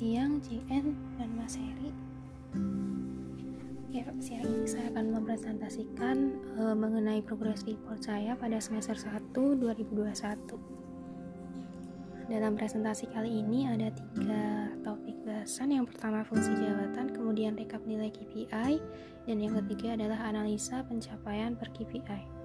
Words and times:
siang 0.00 0.40
JN 0.40 0.96
dan 1.20 1.28
Mas 1.36 1.60
Heri. 1.60 1.92
Ya, 3.92 4.08
siang 4.16 4.48
ini 4.48 4.64
saya 4.64 4.88
akan 4.96 5.12
mempresentasikan 5.12 6.40
uh, 6.56 6.72
mengenai 6.72 7.20
progres 7.20 7.68
report 7.68 8.00
saya 8.00 8.32
pada 8.32 8.56
semester 8.64 8.96
1 8.96 9.36
2021. 9.36 12.32
Dalam 12.32 12.56
presentasi 12.56 13.12
kali 13.12 13.44
ini 13.44 13.68
ada 13.68 13.92
tiga 13.92 14.72
topik 14.80 15.20
bahasan. 15.20 15.76
Yang 15.76 15.92
pertama 15.92 16.24
fungsi 16.24 16.48
jabatan, 16.56 17.12
kemudian 17.12 17.60
rekap 17.60 17.84
nilai 17.84 18.08
KPI, 18.08 18.80
dan 19.28 19.36
yang 19.36 19.52
ketiga 19.60 20.00
adalah 20.00 20.32
analisa 20.32 20.80
pencapaian 20.80 21.60
per 21.60 21.76
KPI 21.76 22.40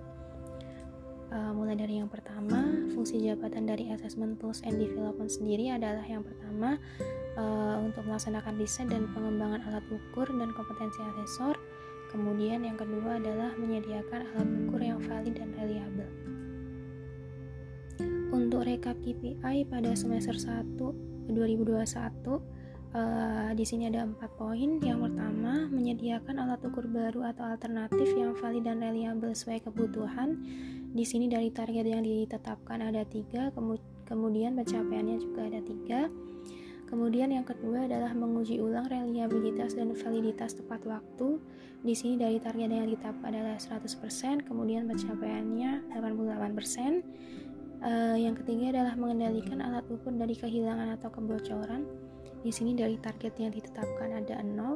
uh, 1.36 1.52
mulai 1.52 1.76
dari 1.76 2.00
yang 2.00 2.08
pertama 2.08 2.72
fungsi 2.96 3.20
jabatan 3.20 3.68
dari 3.68 3.92
assessment 3.92 4.40
tools 4.40 4.64
and 4.64 4.80
development 4.80 5.32
sendiri 5.32 5.76
adalah 5.76 6.04
yang 6.08 6.24
pertama 6.24 6.80
uh, 7.36 7.78
untuk 7.84 8.04
melaksanakan 8.08 8.56
riset 8.60 8.88
dan 8.92 9.08
pengembangan 9.12 9.62
alat 9.70 9.86
ukur 9.92 10.28
dan 10.28 10.52
kompetensi 10.52 11.00
asesor 11.16 11.56
kemudian 12.12 12.64
yang 12.64 12.80
kedua 12.80 13.20
adalah 13.20 13.52
menyediakan 13.60 14.28
alat 14.36 14.50
ukur 14.68 14.82
yang 14.82 15.00
valid 15.04 15.36
dan 15.36 15.52
reliable 15.56 16.12
untuk 18.36 18.68
rekap 18.68 18.98
KPI 19.00 19.68
pada 19.72 19.92
semester 19.96 20.36
1 20.36 20.80
2021 21.32 22.66
Uh, 22.96 23.52
di 23.52 23.68
sini 23.68 23.92
ada 23.92 24.08
empat 24.08 24.32
poin. 24.40 24.80
Yang 24.80 25.12
pertama, 25.12 25.68
menyediakan 25.68 26.40
alat 26.40 26.64
ukur 26.64 26.88
baru 26.88 27.28
atau 27.28 27.44
alternatif 27.44 28.08
yang 28.16 28.32
valid 28.40 28.64
dan 28.64 28.80
reliable 28.80 29.36
sesuai 29.36 29.68
kebutuhan. 29.68 30.40
Di 30.96 31.04
sini 31.04 31.28
dari 31.28 31.52
target 31.52 31.84
yang 31.84 32.08
ditetapkan 32.08 32.80
ada 32.80 33.04
tiga, 33.04 33.52
kemudian 34.08 34.56
pencapaiannya 34.56 35.18
juga 35.20 35.44
ada 35.44 35.60
tiga. 35.60 36.08
Kemudian 36.86 37.34
yang 37.34 37.46
kedua 37.46 37.90
adalah 37.90 38.14
menguji 38.14 38.62
ulang 38.62 38.86
reliabilitas 38.86 39.74
dan 39.74 39.94
validitas 39.98 40.54
tepat 40.54 40.86
waktu. 40.86 41.42
Di 41.82 41.94
sini 41.98 42.18
dari 42.18 42.38
target 42.38 42.70
yang 42.70 42.86
ditetapkan 42.90 43.34
adalah 43.34 43.58
100%, 43.58 44.46
kemudian 44.46 44.86
pencapaiannya 44.86 45.90
88%. 45.94 47.02
Uh, 47.86 48.18
yang 48.18 48.34
ketiga 48.34 48.74
adalah 48.80 48.98
mengendalikan 48.98 49.62
alat 49.62 49.86
ukur 49.92 50.14
dari 50.14 50.34
kehilangan 50.38 50.98
atau 50.98 51.10
kebocoran. 51.10 51.86
Di 52.42 52.54
sini 52.54 52.78
dari 52.78 52.98
target 53.02 53.34
yang 53.42 53.50
ditetapkan 53.50 54.22
ada 54.22 54.42
0, 54.42 54.58
uh, 54.62 54.74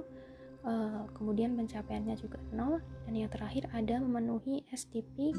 eh, 0.66 1.02
kemudian 1.14 1.54
pencapaiannya 1.54 2.18
juga 2.18 2.42
0, 2.54 2.82
dan 3.06 3.14
yang 3.14 3.30
terakhir 3.30 3.70
ada 3.70 4.02
memenuhi 4.02 4.66
SDP 4.74 5.38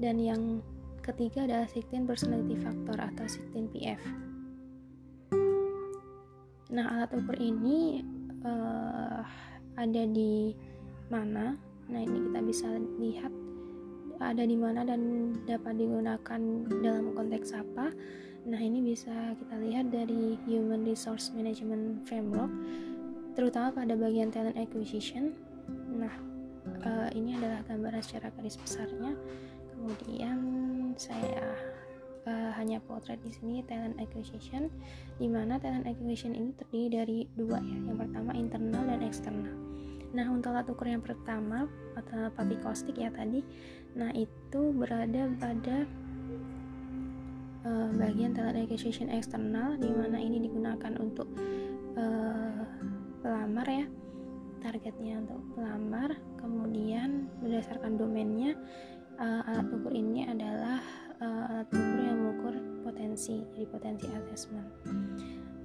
dan 0.00 0.18
yang 0.18 0.60
Ketiga 1.02 1.50
adalah 1.50 1.66
16 1.66 2.06
personality 2.06 2.54
factor 2.62 2.94
atau 2.94 3.26
16 3.26 3.74
PF. 3.74 4.02
Nah, 6.70 6.86
alat 6.94 7.10
ukur 7.10 7.34
ini 7.42 8.06
uh, 8.46 9.26
ada 9.74 10.02
di 10.06 10.54
mana? 11.10 11.58
Nah, 11.90 12.00
ini 12.00 12.30
kita 12.30 12.40
bisa 12.46 12.66
lihat 13.02 13.34
ada 14.22 14.46
di 14.46 14.54
mana 14.54 14.86
dan 14.86 15.34
dapat 15.42 15.74
digunakan 15.74 16.40
dalam 16.80 17.10
konteks 17.18 17.50
apa. 17.50 17.90
Nah, 18.46 18.60
ini 18.62 18.78
bisa 18.78 19.34
kita 19.34 19.58
lihat 19.58 19.90
dari 19.90 20.38
Human 20.46 20.86
Resource 20.86 21.34
Management 21.34 22.06
Framework, 22.06 22.50
terutama 23.34 23.74
pada 23.74 23.98
bagian 23.98 24.30
talent 24.30 24.54
acquisition. 24.54 25.34
Nah, 25.90 26.14
uh, 26.86 27.10
ini 27.10 27.34
adalah 27.42 27.66
gambaran 27.66 28.02
secara 28.06 28.30
garis 28.38 28.54
besarnya. 28.54 29.18
Kemudian 29.82 30.38
saya 30.94 31.42
uh, 32.22 32.54
hanya 32.54 32.78
potret 32.86 33.18
di 33.26 33.34
sini 33.34 33.66
talent 33.66 33.98
acquisition 33.98 34.70
di 35.18 35.26
mana 35.26 35.58
talent 35.58 35.90
acquisition 35.90 36.38
ini 36.38 36.54
terdiri 36.54 36.86
dari 36.86 37.18
dua 37.34 37.58
ya. 37.58 37.78
Yang 37.90 37.98
pertama 38.06 38.30
internal 38.38 38.86
dan 38.86 39.02
eksternal. 39.02 39.56
Nah 40.14 40.30
untuk 40.30 40.54
alat 40.54 40.70
ukur 40.70 40.86
yang 40.86 41.02
pertama 41.02 41.66
atau 41.98 42.30
papi 42.30 42.62
caustic 42.62 42.94
ya 42.94 43.10
tadi 43.10 43.42
nah 43.98 44.14
itu 44.14 44.70
berada 44.70 45.28
pada 45.36 45.84
uh, 47.66 47.90
bagian 47.98 48.32
talent 48.32 48.56
acquisition 48.62 49.10
eksternal 49.10 49.76
di 49.76 49.90
mana 49.90 50.16
ini 50.16 50.46
digunakan 50.46 50.94
untuk 51.02 51.26
uh, 51.98 52.62
pelamar 53.20 53.66
ya 53.66 53.84
targetnya 54.62 55.18
untuk 55.26 55.42
pelamar 55.58 56.14
kemudian 56.38 57.26
berdasarkan 57.42 57.98
domainnya 57.98 58.54
uh, 59.22 59.42
alat 59.46 59.70
ukur 59.70 59.94
ini 59.94 60.26
adalah 60.26 60.82
uh, 61.22 61.50
alat 61.54 61.68
ukur 61.70 61.98
yang 62.02 62.18
mengukur 62.18 62.54
potensi 62.82 63.46
jadi 63.54 63.66
potensi 63.70 64.06
assessment. 64.10 64.68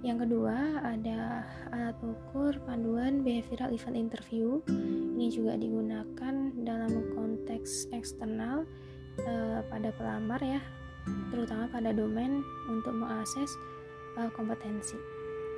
Yang 0.06 0.30
kedua 0.30 0.86
ada 0.86 1.42
alat 1.74 1.98
ukur 2.06 2.54
panduan 2.70 3.26
behavioral 3.26 3.74
event 3.74 3.98
interview. 3.98 4.62
Ini 5.18 5.34
juga 5.34 5.58
digunakan 5.58 6.34
dalam 6.62 6.94
konteks 7.18 7.90
eksternal 7.92 8.70
uh, 9.26 9.60
pada 9.68 9.90
pelamar 9.98 10.40
ya 10.46 10.62
terutama 11.32 11.72
pada 11.72 11.96
domain 11.96 12.44
untuk 12.68 12.94
mengakses 12.94 13.50
uh, 14.20 14.30
kompetensi. 14.36 15.00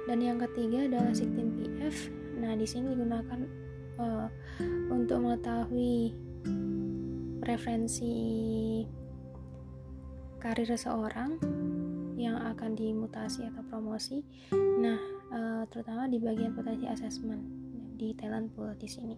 Dan 0.08 0.24
yang 0.24 0.40
ketiga 0.40 0.88
adalah 0.88 1.12
16 1.12 1.36
PF 1.60 1.96
nah 2.40 2.56
di 2.56 2.64
sini 2.64 2.96
digunakan 2.96 3.44
uh, 4.00 4.32
untuk 4.88 5.20
mengetahui 5.20 6.16
preferensi 7.40 8.14
karir 10.40 10.68
seseorang 10.68 11.36
yang 12.20 12.36
akan 12.36 12.76
dimutasi 12.76 13.48
atau 13.48 13.64
promosi. 13.68 14.24
Nah, 14.56 15.00
uh, 15.32 15.64
terutama 15.72 16.08
di 16.08 16.20
bagian 16.20 16.56
potensi 16.56 16.86
assessment 16.88 17.44
di 18.00 18.16
talent 18.16 18.52
pool 18.56 18.72
di 18.80 18.88
sini. 18.88 19.18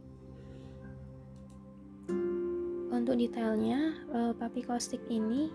Untuk 2.92 3.18
detailnya, 3.18 3.98
uh, 4.14 4.34
papi 4.38 4.62
caustic 4.66 5.02
ini 5.10 5.50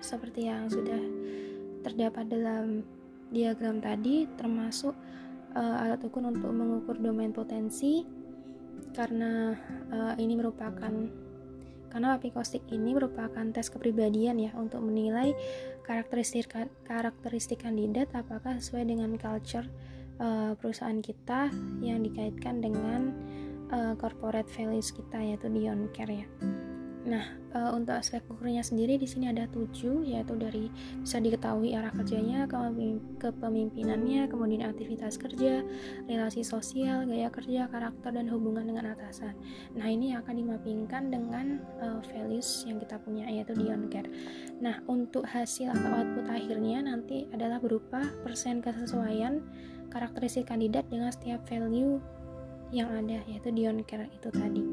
seperti 0.00 0.48
yang 0.48 0.68
sudah 0.68 1.00
terdapat 1.84 2.28
dalam 2.28 2.84
diagram 3.30 3.78
tadi 3.78 4.26
termasuk 4.36 4.92
uh, 5.54 5.82
alat 5.86 6.02
ukur 6.02 6.24
untuk 6.24 6.50
mengukur 6.50 6.96
domain 6.98 7.30
potensi 7.30 8.02
karena 8.90 9.54
uh, 9.92 10.14
ini 10.18 10.34
merupakan 10.34 10.92
karena 11.90 12.16
apikostik 12.16 12.62
ini 12.70 12.94
merupakan 12.94 13.44
tes 13.50 13.68
kepribadian 13.68 14.38
ya 14.38 14.54
untuk 14.54 14.80
menilai 14.80 15.34
karakteristik 15.82 16.46
karakteristik 16.86 17.66
kandidat 17.66 18.08
apakah 18.14 18.62
sesuai 18.62 18.86
dengan 18.86 19.18
culture 19.18 19.66
uh, 20.22 20.54
perusahaan 20.54 21.02
kita 21.02 21.50
yang 21.82 22.06
dikaitkan 22.06 22.62
dengan 22.62 23.10
uh, 23.74 23.94
corporate 23.98 24.48
values 24.54 24.94
kita 24.94 25.18
yaitu 25.18 25.50
Dion 25.50 25.90
Care 25.90 26.14
ya. 26.14 26.28
Nah, 27.00 27.24
uh, 27.56 27.72
untuk 27.72 27.96
aspek 27.96 28.20
ukurnya 28.28 28.60
sendiri 28.60 29.00
di 29.00 29.08
sini 29.08 29.32
ada 29.32 29.48
tujuh, 29.48 30.04
yaitu 30.04 30.36
dari 30.36 30.68
bisa 31.00 31.16
diketahui 31.16 31.72
arah 31.72 31.88
kerjanya, 31.96 32.44
kepemimpinannya, 33.16 34.28
kemudian 34.28 34.68
aktivitas 34.68 35.16
kerja, 35.16 35.64
relasi 36.04 36.44
sosial, 36.44 37.08
gaya 37.08 37.32
kerja, 37.32 37.72
karakter, 37.72 38.12
dan 38.12 38.28
hubungan 38.28 38.68
dengan 38.68 38.92
atasan. 38.92 39.32
Nah, 39.72 39.88
ini 39.88 40.12
akan 40.12 40.34
dimappingkan 40.44 41.08
dengan 41.08 41.64
uh, 41.80 42.04
values 42.12 42.68
yang 42.68 42.76
kita 42.76 43.00
punya, 43.00 43.24
yaitu 43.32 43.56
Dion 43.56 43.88
Care. 43.88 44.12
Nah, 44.60 44.84
untuk 44.84 45.24
hasil 45.24 45.72
atau 45.72 46.04
output 46.04 46.28
akhirnya 46.28 46.84
nanti 46.84 47.24
adalah 47.32 47.56
berupa 47.56 48.04
persen 48.20 48.60
kesesuaian 48.60 49.40
karakteristik 49.88 50.52
kandidat 50.52 50.84
dengan 50.92 51.08
setiap 51.08 51.40
value 51.48 51.96
yang 52.76 52.92
ada, 52.92 53.24
yaitu 53.24 53.48
Dion 53.56 53.80
Care 53.88 54.12
itu 54.12 54.28
tadi. 54.28 54.69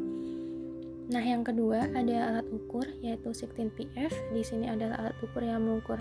Nah, 1.08 1.24
yang 1.24 1.48
kedua 1.48 1.88
ada 1.96 2.16
alat 2.36 2.48
ukur 2.52 2.84
yaitu 3.00 3.32
16PF. 3.32 4.12
Di 4.36 4.44
sini 4.44 4.68
adalah 4.68 5.00
alat 5.08 5.16
ukur 5.24 5.40
yang 5.40 5.64
mengukur 5.64 6.00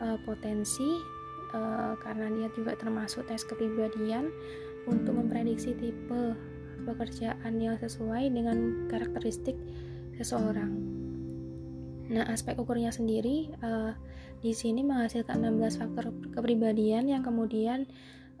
uh, 0.00 0.16
potensi 0.24 0.96
uh, 1.52 1.92
karena 2.00 2.32
dia 2.32 2.48
juga 2.56 2.72
termasuk 2.80 3.28
tes 3.28 3.44
kepribadian 3.44 4.32
untuk 4.88 5.20
memprediksi 5.20 5.76
tipe 5.76 6.32
pekerjaan 6.88 7.60
yang 7.60 7.76
sesuai 7.76 8.32
dengan 8.32 8.88
karakteristik 8.88 9.60
seseorang. 10.16 10.72
Nah, 12.08 12.24
aspek 12.32 12.56
ukurnya 12.56 12.88
sendiri 12.88 13.52
uh, 13.60 13.92
di 14.40 14.56
sini 14.56 14.80
menghasilkan 14.80 15.44
16 15.44 15.76
faktor 15.76 16.08
kepribadian 16.32 17.04
yang 17.04 17.20
kemudian 17.20 17.84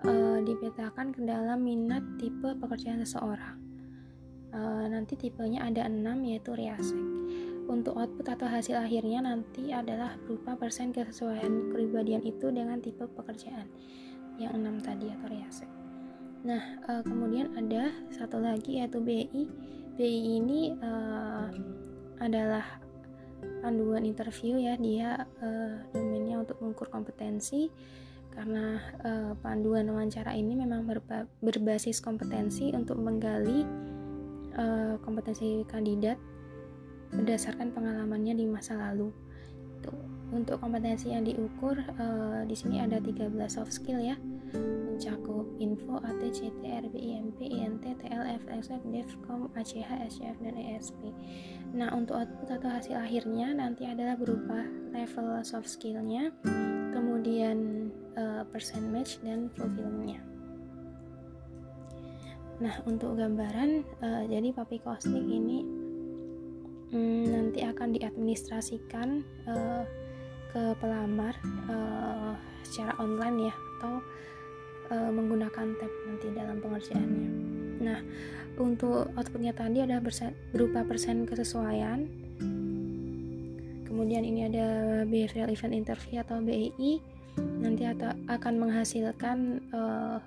uh, 0.08 0.40
dipetakan 0.40 1.12
ke 1.12 1.20
dalam 1.20 1.60
minat 1.60 2.00
tipe 2.16 2.48
pekerjaan 2.56 3.04
seseorang. 3.04 3.67
Uh, 4.58 4.90
nanti 4.90 5.14
tipenya 5.14 5.62
ada 5.62 5.86
6 5.86 6.02
yaitu 6.26 6.50
Riasek. 6.50 6.98
Untuk 7.70 7.94
output 7.94 8.26
atau 8.26 8.50
hasil 8.50 8.74
akhirnya 8.74 9.22
nanti 9.22 9.70
adalah 9.70 10.18
berupa 10.26 10.58
persen 10.58 10.90
kesesuaian 10.90 11.70
kepribadian 11.70 12.26
itu 12.26 12.50
dengan 12.50 12.82
tipe 12.82 13.06
pekerjaan 13.06 13.70
yang 14.42 14.58
6 14.58 14.82
tadi 14.82 15.06
atau 15.14 15.26
Riasek. 15.30 15.70
Nah, 16.42 16.62
uh, 16.90 17.02
kemudian 17.06 17.54
ada 17.54 17.94
satu 18.10 18.42
lagi 18.42 18.82
yaitu 18.82 18.98
BI. 18.98 19.46
BI 19.94 20.42
ini 20.42 20.74
uh, 20.82 21.46
adalah 22.18 22.66
panduan 23.62 24.02
interview 24.02 24.58
ya, 24.58 24.74
dia 24.74 25.22
uh, 25.38 25.78
domainnya 25.94 26.42
untuk 26.42 26.58
mengukur 26.58 26.90
kompetensi 26.90 27.70
karena 28.38 28.78
uh, 29.02 29.32
panduan 29.42 29.90
wawancara 29.90 30.30
ini 30.38 30.54
memang 30.54 30.86
berba 30.86 31.26
berbasis 31.42 31.98
kompetensi 31.98 32.70
untuk 32.70 32.94
menggali 33.02 33.66
uh, 34.58 34.94
kompetensi 35.00 35.62
kandidat 35.70 36.18
berdasarkan 37.14 37.72
pengalamannya 37.72 38.36
di 38.36 38.44
masa 38.44 38.76
lalu. 38.76 39.14
Tuh. 39.80 39.94
Untuk 40.28 40.60
kompetensi 40.60 41.08
yang 41.08 41.24
diukur 41.24 41.80
uh, 41.80 42.44
di 42.44 42.52
sini 42.52 42.84
ada 42.84 43.00
13 43.00 43.32
soft 43.48 43.72
skill 43.72 43.96
ya 43.96 44.18
mencakup 44.98 45.46
info, 45.62 46.02
AT, 46.02 46.18
CT, 46.34 46.58
RBIMP, 46.90 47.38
INT, 47.38 47.84
TLF, 47.86 48.42
XF, 48.50 48.82
DEFCOM, 48.90 49.46
ACH, 49.54 49.90
SCF, 50.10 50.36
dan 50.42 50.58
ESP. 50.58 51.14
Nah, 51.70 51.94
untuk 51.94 52.18
output 52.18 52.50
atau 52.50 52.66
hasil 52.66 52.98
akhirnya 52.98 53.54
nanti 53.54 53.86
adalah 53.86 54.18
berupa 54.18 54.66
level 54.90 55.38
soft 55.46 55.70
skillnya, 55.70 56.34
kemudian 56.90 57.88
uh, 58.18 58.42
percent 58.50 58.90
match 58.90 59.22
dan 59.22 59.46
fulfillmentnya. 59.54 60.18
Nah, 62.58 62.74
untuk 62.90 63.14
gambaran, 63.14 63.86
uh, 64.02 64.22
jadi 64.26 64.50
Papi 64.50 64.82
Kostik 64.82 65.22
ini 65.22 65.62
um, 66.90 67.22
nanti 67.30 67.62
akan 67.62 67.94
diadministrasikan 67.94 69.22
uh, 69.46 69.86
ke 70.50 70.74
pelamar 70.82 71.38
uh, 71.70 72.34
secara 72.66 72.98
online 72.98 73.52
ya 73.52 73.54
atau 73.78 73.94
uh, 74.90 75.10
menggunakan 75.14 75.66
tab 75.78 75.92
nanti 76.10 76.26
dalam 76.34 76.58
pengerjaannya. 76.58 77.30
Nah, 77.78 78.00
untuk 78.58 79.06
outputnya 79.14 79.54
tadi 79.54 79.86
ada 79.86 80.02
berupa 80.50 80.82
persen 80.82 81.30
kesesuaian. 81.30 82.10
Kemudian 83.86 84.26
ini 84.26 84.50
ada 84.50 84.66
behavioral 85.06 85.50
event 85.54 85.74
interview 85.74 86.22
atau 86.22 86.42
BEI 86.42 86.98
nanti 87.38 87.86
akan 88.26 88.54
menghasilkan 88.58 89.62
uh, 89.70 90.18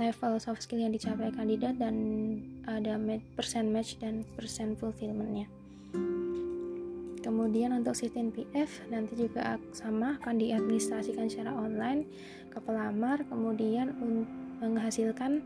level 0.00 0.40
soft 0.40 0.64
skill 0.64 0.80
yang 0.80 0.96
dicapai 0.96 1.28
kandidat 1.28 1.76
dan 1.76 1.94
ada 2.64 2.96
persen 3.36 3.68
match 3.68 4.00
dan 4.00 4.24
persen 4.34 4.72
fulfillmentnya. 4.80 5.44
Kemudian 7.20 7.76
untuk 7.76 7.92
sistem 7.92 8.32
PF 8.32 8.88
nanti 8.88 9.12
juga 9.12 9.60
sama 9.76 10.16
akan 10.24 10.40
diadministrasikan 10.40 11.28
secara 11.28 11.52
online 11.52 12.08
ke 12.48 12.58
pelamar 12.64 13.20
kemudian 13.28 13.92
menghasilkan 14.58 15.44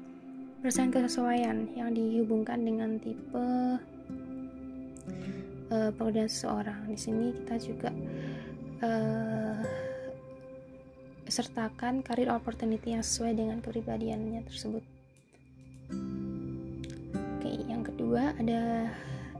persen 0.63 0.89
kesesuaian 0.95 1.69
yang 1.77 1.93
dihubungkan 1.93 2.63
dengan 2.63 2.97
tipe 3.03 3.37
uh, 5.75 5.91
pekerjaan 5.93 6.31
seseorang. 6.31 6.81
Di 6.89 6.97
sini 6.97 7.35
kita 7.43 7.55
juga 7.59 7.91
uh, 8.81 9.84
sertakan 11.29 12.05
career 12.05 12.31
opportunity 12.33 12.93
yang 12.97 13.05
sesuai 13.05 13.37
dengan 13.37 13.59
kepribadiannya 13.65 14.45
tersebut 14.45 14.85
oke 17.15 17.51
yang 17.69 17.83
kedua 17.83 18.37
ada 18.37 18.93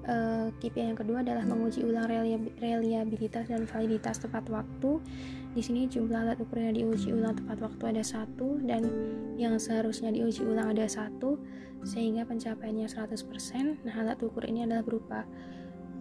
uh, 0.09 0.49
yang 0.77 0.99
kedua 0.99 1.25
adalah 1.25 1.45
menguji 1.45 1.85
ulang 1.85 2.09
reliabilitas 2.61 3.49
dan 3.49 3.65
validitas 3.65 4.21
tepat 4.21 4.45
waktu. 4.53 5.01
Di 5.55 5.63
sini 5.63 5.87
jumlah 5.87 6.27
alat 6.27 6.39
ukur 6.43 6.59
yang 6.59 6.75
diuji 6.75 7.15
ulang 7.15 7.39
tepat 7.39 7.63
waktu 7.63 7.83
ada 7.95 8.03
satu 8.03 8.59
dan 8.67 8.83
yang 9.39 9.55
seharusnya 9.57 10.11
diuji 10.11 10.43
ulang 10.43 10.75
ada 10.75 10.87
satu 10.91 11.39
sehingga 11.87 12.27
pencapaiannya 12.27 12.91
100%. 12.91 13.87
Nah, 13.87 13.95
alat 13.95 14.19
ukur 14.19 14.43
ini 14.49 14.67
adalah 14.67 14.83
berupa 14.83 15.23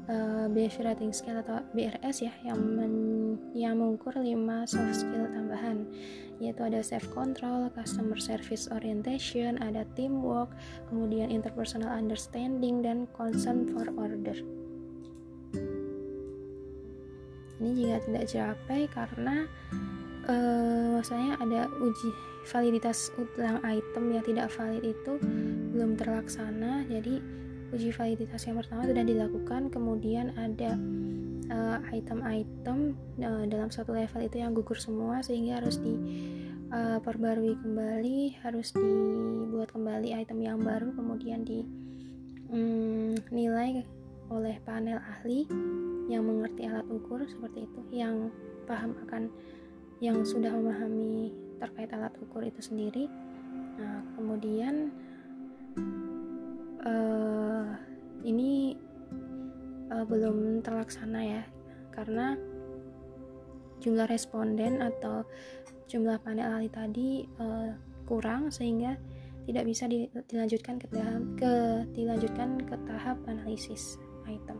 uh, 0.10 0.46
behavior 0.52 0.92
rating 0.92 1.14
scale 1.16 1.40
atau 1.44 1.64
BRS 1.72 2.26
ya 2.26 2.34
yang 2.44 2.60
men, 2.60 2.94
yang 3.56 3.80
mengukur 3.80 4.16
5 4.16 4.26
soft 4.68 4.96
skill 5.06 5.28
tambahan 5.32 5.88
yaitu 6.42 6.60
ada 6.66 6.84
self 6.84 7.08
control, 7.16 7.72
customer 7.72 8.20
service 8.20 8.68
orientation, 8.68 9.56
ada 9.64 9.88
teamwork, 9.96 10.52
kemudian 10.92 11.32
interpersonal 11.32 11.88
understanding 11.88 12.84
dan 12.84 13.08
concern 13.16 13.64
for 13.72 13.88
order. 13.96 14.36
Ini 17.64 17.70
jika 17.72 17.98
tidak 18.04 18.24
dicapai 18.28 18.82
karena 18.92 19.48
uh, 20.28 21.00
maksudnya 21.00 21.40
ada 21.40 21.72
uji 21.80 22.10
validitas 22.44 23.08
ulang 23.16 23.64
item 23.64 24.12
yang 24.12 24.24
tidak 24.28 24.52
valid 24.52 24.84
itu 24.84 25.16
belum 25.72 25.96
terlaksana 25.96 26.84
jadi 26.92 27.24
uji 27.74 27.90
validitas 27.90 28.46
yang 28.46 28.62
pertama 28.62 28.86
sudah 28.86 29.02
dilakukan 29.02 29.74
kemudian 29.74 30.30
ada 30.38 30.78
item-item 31.92 32.96
uh, 33.20 33.26
uh, 33.26 33.44
dalam 33.50 33.70
satu 33.74 33.92
level 33.94 34.22
itu 34.24 34.38
yang 34.40 34.54
gugur 34.56 34.78
semua 34.80 35.20
sehingga 35.26 35.60
harus 35.60 35.78
diperbarui 35.82 37.54
uh, 37.54 37.60
kembali 37.60 38.38
harus 38.46 38.72
dibuat 38.74 39.74
kembali 39.74 40.14
item 40.16 40.40
yang 40.42 40.62
baru 40.62 40.94
kemudian 40.96 41.44
dinilai 42.50 43.84
um, 43.84 43.90
oleh 44.32 44.56
panel 44.64 44.98
ahli 45.04 45.46
yang 46.08 46.24
mengerti 46.26 46.66
alat 46.66 46.88
ukur 46.90 47.22
seperti 47.28 47.68
itu 47.68 47.82
yang 47.92 48.32
paham 48.66 48.96
akan 49.06 49.30
yang 50.00 50.24
sudah 50.26 50.52
memahami 50.52 51.32
terkait 51.62 51.88
alat 51.96 52.12
ukur 52.20 52.44
itu 52.44 52.60
sendiri. 52.60 53.08
Nah 53.80 54.04
kemudian 54.20 54.92
uh, 56.86 57.68
ini 58.24 58.76
uh, 59.92 60.06
belum 60.08 60.64
terlaksana 60.64 61.20
ya 61.24 61.44
karena 61.94 62.36
jumlah 63.84 64.08
responden 64.08 64.80
atau 64.80 65.28
jumlah 65.92 66.16
panel 66.24 66.48
ahli 66.48 66.70
tadi 66.72 67.28
uh, 67.38 67.76
kurang 68.08 68.50
sehingga 68.50 68.96
tidak 69.44 69.68
bisa 69.68 69.92
dilanjutkan 70.32 70.80
ke 70.80 70.88
tahap 70.88 71.24
ke 71.36 71.54
dilanjutkan 71.92 72.64
ke 72.64 72.76
tahap 72.88 73.20
analisis 73.28 74.00
item. 74.24 74.56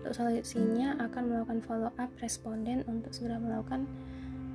Untuk 0.00 0.16
solusinya 0.16 0.96
akan 1.04 1.22
melakukan 1.28 1.60
follow 1.68 1.92
up 2.00 2.08
responden 2.24 2.80
untuk 2.88 3.12
segera 3.12 3.36
melakukan 3.36 3.84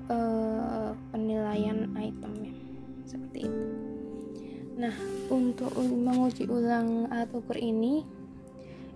uh, 0.10 0.98
penilaian 1.13 1.93
itemnya 1.93 2.58
seperti 3.05 3.46
itu. 3.46 3.90
Nah, 4.79 4.95
untuk 5.27 5.75
menguji 5.79 6.47
ulang 6.47 7.11
alat 7.11 7.31
ukur 7.35 7.59
ini 7.59 8.03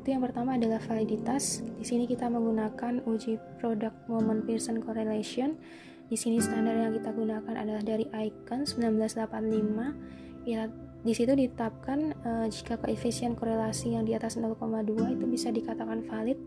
itu 0.06 0.14
yang 0.14 0.22
pertama 0.22 0.54
adalah 0.54 0.78
validitas. 0.86 1.66
Di 1.82 1.86
sini 1.86 2.06
kita 2.06 2.30
menggunakan 2.30 3.02
uji 3.10 3.42
product 3.58 4.06
moment 4.06 4.46
Pearson 4.46 4.78
correlation. 4.78 5.58
Di 6.06 6.14
sini 6.14 6.38
standar 6.38 6.78
yang 6.78 6.94
kita 6.94 7.10
gunakan 7.10 7.50
adalah 7.58 7.82
dari 7.82 8.06
Icon 8.14 8.70
1985. 8.70 10.46
Ya, 10.46 10.70
di 11.02 11.14
situ 11.18 11.34
ditetapkan 11.34 12.14
uh, 12.22 12.46
jika 12.46 12.78
koefisien 12.78 13.34
korelasi 13.34 13.98
yang 13.98 14.06
di 14.06 14.14
atas 14.14 14.38
0,2 14.38 14.62
itu 15.10 15.26
bisa 15.26 15.50
dikatakan 15.50 16.06
valid 16.06 16.38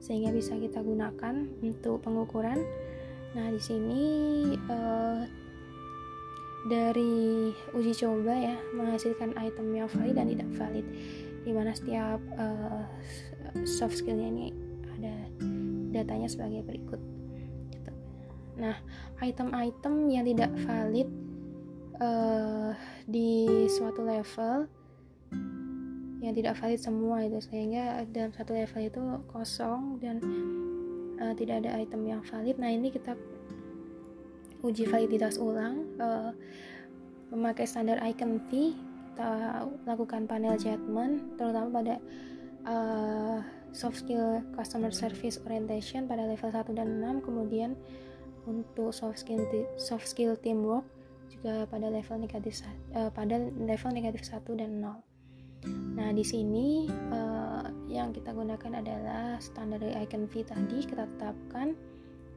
sehingga 0.00 0.32
bisa 0.32 0.56
kita 0.56 0.80
gunakan 0.80 1.52
untuk 1.60 2.00
pengukuran. 2.00 2.64
Nah, 3.36 3.52
di 3.52 3.60
sini 3.60 4.02
uh, 4.72 5.28
dari 6.66 7.50
uji 7.74 7.92
coba 7.98 8.34
ya 8.38 8.56
menghasilkan 8.70 9.34
item 9.34 9.74
yang 9.74 9.88
valid 9.90 10.14
dan 10.14 10.26
tidak 10.30 10.50
valid 10.54 10.86
di 11.42 11.50
mana 11.50 11.74
setiap 11.74 12.22
uh, 12.38 12.86
soft 13.66 13.98
skillnya 13.98 14.30
ini 14.30 14.46
ada 14.98 15.14
datanya 15.90 16.30
sebagai 16.30 16.62
berikut 16.62 17.00
gitu. 17.74 17.90
nah 18.54 18.78
item-item 19.18 20.06
yang 20.06 20.24
tidak 20.24 20.54
valid 20.62 21.10
uh, 21.98 22.70
di 23.10 23.66
suatu 23.66 24.06
level 24.06 24.70
yang 26.22 26.34
tidak 26.38 26.54
valid 26.62 26.78
semua 26.78 27.26
itu 27.26 27.42
sehingga 27.42 28.06
dalam 28.14 28.30
satu 28.30 28.54
level 28.54 28.80
itu 28.86 29.02
kosong 29.34 29.98
dan 29.98 30.22
uh, 31.18 31.34
tidak 31.34 31.66
ada 31.66 31.82
item 31.82 32.06
yang 32.06 32.22
valid 32.22 32.54
nah 32.62 32.70
ini 32.70 32.94
kita 32.94 33.18
uji 34.62 34.86
validitas 34.86 35.36
ulang 35.38 35.86
uh, 35.98 36.30
memakai 37.34 37.66
standar 37.66 37.98
icon 38.06 38.38
V 38.48 38.74
kita 39.12 39.68
lakukan 39.84 40.24
panel 40.24 40.56
judgment 40.56 41.36
terutama 41.36 41.68
pada 41.82 41.94
uh, 42.64 43.38
soft 43.76 44.00
skill 44.00 44.40
customer 44.56 44.88
service 44.88 45.36
orientation 45.44 46.08
pada 46.08 46.24
level 46.24 46.48
1 46.48 46.72
dan 46.72 46.88
6 47.20 47.26
kemudian 47.26 47.76
untuk 48.48 48.90
soft 48.96 49.20
skill 49.20 49.44
soft 49.76 50.08
skill 50.08 50.34
teamwork 50.40 50.88
juga 51.28 51.68
pada 51.68 51.92
level 51.92 52.24
negatif 52.24 52.64
uh, 52.96 53.12
pada 53.12 53.36
level 53.60 53.90
negatif 53.92 54.24
1 54.24 54.48
dan 54.56 54.80
0 54.80 55.12
Nah, 55.94 56.10
di 56.10 56.26
sini 56.26 56.90
uh, 56.90 57.62
yang 57.86 58.10
kita 58.10 58.34
gunakan 58.34 58.82
adalah 58.82 59.38
standar 59.38 59.78
icon 59.78 60.26
V 60.26 60.42
tadi. 60.42 60.82
Kita 60.82 61.06
tetapkan 61.06 61.78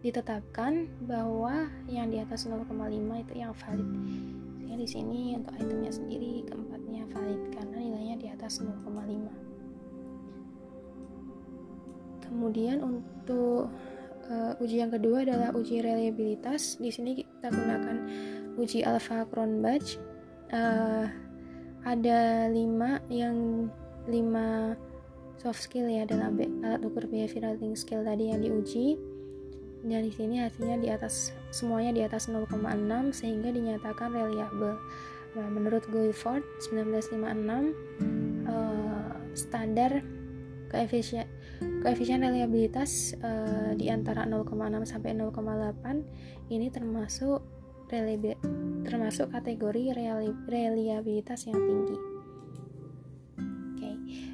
ditetapkan 0.06 0.86
bahwa 1.10 1.66
yang 1.90 2.14
di 2.14 2.22
atas 2.22 2.46
0,5 2.46 2.70
itu 3.26 3.34
yang 3.34 3.58
valid. 3.58 3.90
Sehingga 4.62 4.78
di 4.78 4.86
sini 4.86 5.34
untuk 5.34 5.58
itemnya 5.58 5.90
sendiri 5.90 6.46
keempatnya 6.46 7.10
valid 7.10 7.42
karena 7.50 7.78
nilainya 7.82 8.16
di 8.22 8.30
atas 8.30 8.62
0,5. 8.62 8.86
Kemudian 12.22 12.86
untuk 12.86 13.74
uh, 14.30 14.54
uji 14.62 14.86
yang 14.86 14.94
kedua 14.94 15.26
adalah 15.26 15.50
uji 15.58 15.82
reliabilitas. 15.82 16.78
Di 16.78 16.94
sini 16.94 17.26
kita 17.26 17.50
gunakan 17.50 17.98
uji 18.62 18.86
alpha 18.86 19.26
Cronbach. 19.26 19.98
Uh, 20.54 21.10
ada 21.82 22.46
lima 22.54 23.02
yang 23.10 23.70
lima 24.06 24.78
soft 25.42 25.66
skill 25.66 25.90
ya 25.90 26.06
dalam 26.06 26.38
alat 26.62 26.86
ukur 26.86 27.10
behavioral 27.10 27.58
thinking 27.58 27.78
skill 27.78 28.06
tadi 28.06 28.30
yang 28.30 28.42
diuji 28.42 28.98
dan 29.86 30.02
di 30.02 30.10
sini 30.10 30.42
hasilnya 30.42 30.82
di 30.82 30.90
atas 30.90 31.30
semuanya 31.54 31.94
di 31.94 32.02
atas 32.02 32.26
0,6 32.26 32.50
sehingga 33.14 33.54
dinyatakan 33.54 34.10
reliable. 34.10 34.82
Nah, 35.38 35.48
menurut 35.52 35.86
Guilford 35.92 36.42
1956 36.74 38.50
uh, 38.50 39.14
standar 39.38 40.02
koefisien 40.74 41.30
koefisien 41.86 42.26
reliabilitas 42.26 43.14
uh, 43.22 43.78
di 43.78 43.94
antara 43.94 44.26
0,6 44.26 44.50
sampai 44.90 45.14
0,8 45.14 46.50
ini 46.50 46.68
termasuk 46.74 47.46
termasuk 48.82 49.30
kategori 49.30 49.94
reliabilitas 50.50 51.46
yang 51.46 51.62
tinggi. 51.62 51.98
Oke, 53.78 53.92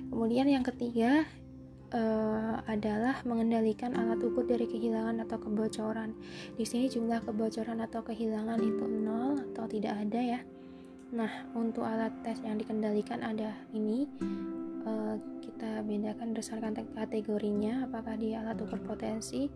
kemudian 0.08 0.48
yang 0.48 0.63
ketiga 0.63 1.27
uh, 1.93 2.60
adalah 2.67 3.19
mengendalikan 3.27 3.95
alat 3.95 4.19
ukur 4.24 4.48
dari 4.48 4.67
kehilangan 4.67 5.24
atau 5.27 5.38
kebocoran. 5.39 6.15
Di 6.55 6.65
sini 6.67 6.88
jumlah 6.88 7.24
kebocoran 7.24 7.83
atau 7.83 8.01
kehilangan 8.03 8.60
itu 8.60 8.86
nol 8.88 9.39
atau 9.51 9.67
tidak 9.67 9.95
ada 10.00 10.19
ya. 10.19 10.39
Nah, 11.12 11.31
untuk 11.53 11.83
alat 11.83 12.15
tes 12.24 12.39
yang 12.39 12.55
dikendalikan 12.55 13.19
ada 13.19 13.51
ini 13.75 14.07
uh, 14.88 15.19
kita 15.43 15.83
bedakan 15.83 16.31
berdasarkan 16.31 16.71
kategorinya 16.95 17.86
apakah 17.86 18.15
dia 18.15 18.39
alat 18.39 18.55
ukur 18.63 18.79
potensi 18.79 19.51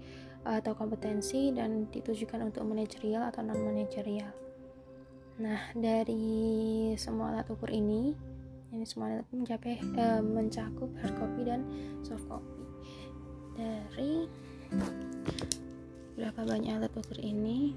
atau 0.46 0.78
kompetensi 0.78 1.50
dan 1.56 1.90
ditujukan 1.90 2.52
untuk 2.52 2.68
manajerial 2.68 3.32
atau 3.32 3.42
non 3.42 3.58
manajerial. 3.64 4.30
Nah, 5.36 5.72
dari 5.76 6.96
semua 6.96 7.36
alat 7.36 7.48
ukur 7.52 7.68
ini, 7.68 8.16
ini 8.74 8.86
semua 8.88 9.14
alat 9.14 9.28
mencapai 9.30 9.78
eh, 9.78 10.22
mencakup 10.22 10.90
hard 11.02 11.16
copy 11.20 11.42
dan 11.46 11.62
soft 12.02 12.26
copy. 12.26 12.64
Dari 13.56 14.26
berapa 16.16 16.42
banyak 16.42 16.72
alat 16.74 16.94
ukur 16.98 17.20
ini? 17.20 17.76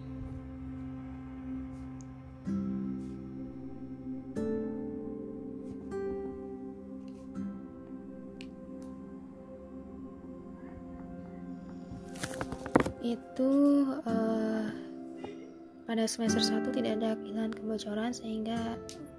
itu 13.09 13.53
uh, 14.05 14.67
pada 15.89 16.05
semester 16.05 16.45
1 16.45 16.69
tidak 16.75 16.93
ada 17.01 17.17
kehilangan 17.17 17.55
kebocoran 17.57 18.13
sehingga 18.13 18.77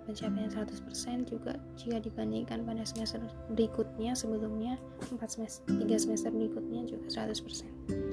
pencapaian 0.10 0.50
100% 0.50 1.30
juga 1.30 1.54
jika 1.78 2.02
dibandingkan 2.02 2.66
pada 2.66 2.82
semester 2.82 3.22
berikutnya 3.54 4.18
sebelumnya 4.18 4.82
4 5.06 5.22
semester 5.22 5.62
3 5.70 5.86
semester 6.02 6.34
berikutnya 6.34 6.82
juga 6.90 7.30
100%. 7.30 8.10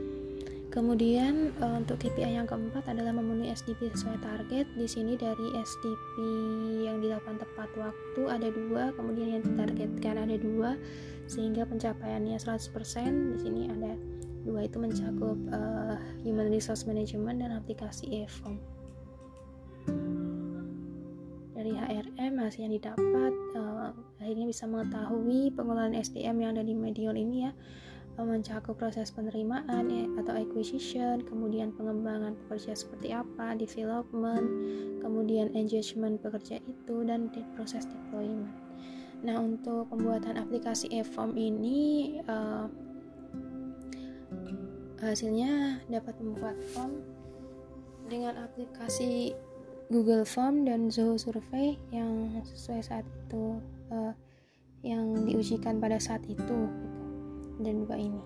Kemudian 0.76 1.56
uh, 1.64 1.80
untuk 1.80 1.96
KPI 2.04 2.36
yang 2.36 2.44
keempat 2.44 2.84
adalah 2.84 3.16
memenuhi 3.16 3.48
SDP 3.48 3.96
sesuai 3.96 4.20
target. 4.20 4.68
Di 4.76 4.84
sini 4.84 5.16
dari 5.16 5.56
SDP 5.56 6.14
yang 6.84 7.00
dilakukan 7.00 7.40
tepat 7.40 7.72
waktu 7.80 8.22
ada 8.28 8.52
dua, 8.52 8.92
kemudian 8.92 9.40
yang 9.40 9.42
ditargetkan 9.48 10.28
ada 10.28 10.36
dua, 10.36 10.76
sehingga 11.32 11.64
pencapaiannya 11.64 12.36
100%. 12.36 12.76
Di 13.08 13.38
sini 13.40 13.72
ada 13.72 13.96
dua 14.44 14.68
itu 14.68 14.76
mencakup 14.76 15.40
uh, 15.48 15.96
human 16.20 16.52
resource 16.52 16.84
management 16.84 17.40
dan 17.40 17.56
aplikasi 17.56 18.28
e-form 18.28 18.60
dari 21.66 21.82
HRM 21.82 22.38
hasil 22.38 22.62
yang 22.62 22.74
didapat 22.78 23.34
uh, 23.58 23.90
akhirnya 24.22 24.46
bisa 24.46 24.70
mengetahui 24.70 25.50
pengelolaan 25.50 25.98
SDM 25.98 26.38
yang 26.38 26.50
ada 26.54 26.62
di 26.62 26.78
Medion 26.78 27.18
ini 27.18 27.50
ya. 27.50 27.52
Uh, 28.14 28.22
mencakup 28.22 28.78
proses 28.78 29.10
penerimaan 29.10 29.90
ya, 29.90 30.06
atau 30.22 30.38
acquisition 30.38 31.26
kemudian 31.26 31.74
pengembangan 31.74 32.38
pekerja 32.46 32.78
seperti 32.78 33.10
apa 33.10 33.58
development 33.58 34.46
kemudian 35.02 35.50
engagement 35.58 36.22
pekerja 36.22 36.62
itu 36.62 37.02
dan 37.02 37.34
proses 37.58 37.82
deployment. 37.90 38.54
Nah 39.26 39.42
untuk 39.42 39.90
pembuatan 39.90 40.38
aplikasi 40.38 40.86
e-form 40.94 41.34
ini 41.34 42.22
uh, 42.30 42.70
hasilnya 45.02 45.82
dapat 45.90 46.14
membuat 46.22 46.54
form 46.70 47.02
dengan 48.06 48.38
aplikasi 48.38 49.34
Google 49.86 50.26
Form 50.26 50.66
dan 50.66 50.90
Zoho 50.90 51.14
Survey 51.14 51.78
yang 51.94 52.42
sesuai 52.42 52.82
saat 52.82 53.06
itu 53.06 53.62
uh, 53.94 54.12
yang 54.82 55.26
diujikan 55.26 55.78
pada 55.78 55.98
saat 56.02 56.22
itu 56.26 56.36
gitu. 56.36 56.58
dan 57.62 57.74
juga 57.86 57.96
ini. 57.96 58.22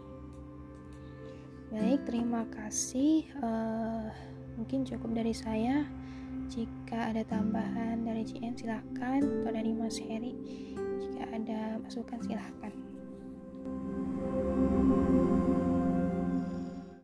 Baik 1.71 2.03
terima 2.09 2.49
kasih. 2.51 3.29
Uh, 3.39 4.11
mungkin 4.59 4.83
cukup 4.89 5.15
dari 5.15 5.37
saya. 5.37 5.87
Jika 6.51 7.15
ada 7.15 7.23
tambahan 7.23 8.03
dari 8.03 8.27
CN 8.27 8.59
silahkan 8.59 9.23
atau 9.23 9.51
dari 9.55 9.71
Mas 9.71 10.03
Heri 10.03 10.35
jika 10.99 11.23
ada 11.31 11.79
masukan 11.79 12.19
silahkan 12.27 12.75